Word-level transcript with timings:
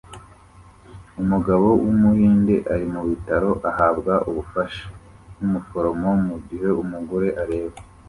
Umugabo 1.21 1.67
wumuhinde 1.85 2.55
ari 2.73 2.85
mubitaro 2.93 3.51
ahabwa 3.69 4.13
ubufasha 4.29 4.85
numuforomo 5.39 6.09
mugihe 6.27 6.69
umugore 6.83 7.27
areba 7.41 7.77